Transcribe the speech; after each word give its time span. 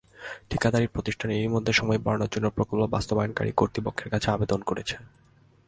ঠিকাদারি 0.49 0.87
প্রতিষ্ঠান 0.87 1.29
এরই 1.31 1.49
মধ্যে 1.49 1.73
সময় 1.73 1.99
বাড়ানোর 2.05 2.31
জন্য 2.31 2.47
প্রকল্প 2.49 2.83
বাস্তবায়নকারী 2.95 3.51
কর্তৃপক্ষের 3.51 4.09
কাছে 4.09 4.27
আবেদন 4.31 4.59
করেছে। 4.61 4.95